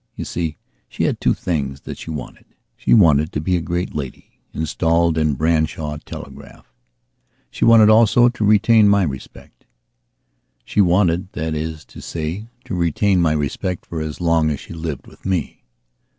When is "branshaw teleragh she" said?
5.35-7.65